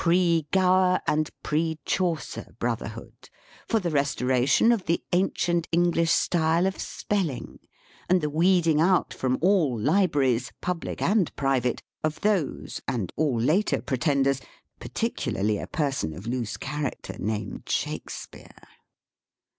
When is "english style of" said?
5.71-6.79